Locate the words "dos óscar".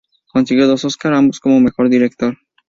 0.67-1.13